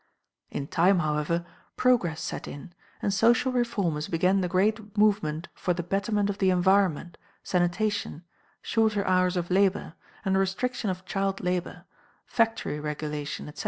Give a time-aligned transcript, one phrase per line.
[0.49, 1.45] In time, however,
[1.77, 6.49] progress set in, and social reformers began the great movement for the betterment of the
[6.49, 8.23] environment, sanitation,
[8.63, 9.93] shorter hours of labor,
[10.25, 11.85] and restriction of child labor,
[12.25, 13.59] factory regulation, etc.